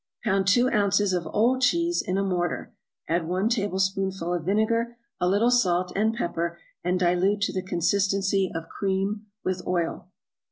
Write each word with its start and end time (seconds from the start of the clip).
= 0.13 0.23
Pound 0.23 0.47
two 0.47 0.67
ounces 0.71 1.13
of 1.13 1.27
old 1.27 1.61
cheese 1.61 2.01
in 2.01 2.17
a 2.17 2.23
mortar, 2.23 2.73
add 3.07 3.27
one 3.27 3.49
tablespoonful 3.49 4.33
of 4.33 4.45
vinegar, 4.45 4.97
a 5.19 5.27
little 5.29 5.51
salt 5.51 5.93
and 5.95 6.11
pepper, 6.15 6.57
and 6.83 6.99
dilute 6.99 7.41
to 7.41 7.53
the 7.53 7.61
consistency 7.61 8.51
of 8.55 8.67
cream 8.67 9.27
with 9.43 9.61
oil. 9.67 10.07